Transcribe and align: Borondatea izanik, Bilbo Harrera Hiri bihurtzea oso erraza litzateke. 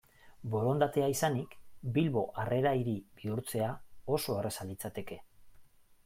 Borondatea 0.53 1.09
izanik, 1.15 1.51
Bilbo 1.97 2.23
Harrera 2.43 2.71
Hiri 2.79 2.95
bihurtzea 3.19 3.67
oso 4.17 4.39
erraza 4.39 4.67
litzateke. 4.71 5.19